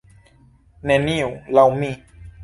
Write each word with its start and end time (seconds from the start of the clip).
Neniu, 0.91 1.27
laŭ 1.57 1.67
mi. 1.75 1.91